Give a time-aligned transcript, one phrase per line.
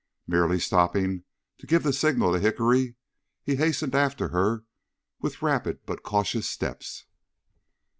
[0.25, 1.25] Merely stopping
[1.59, 2.95] to give the signal to Hickory,
[3.43, 4.63] he hastened after her
[5.19, 7.05] with rapid but cautious steps.